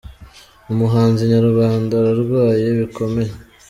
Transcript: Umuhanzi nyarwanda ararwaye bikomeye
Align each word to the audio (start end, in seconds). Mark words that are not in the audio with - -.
Umuhanzi 0.71 1.21
nyarwanda 1.31 1.93
ararwaye 2.01 2.65
bikomeye 2.79 3.31